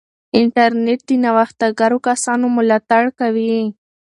[0.39, 3.57] انټرنیټ د نوښتګرو کسانو ملاتړ کوي.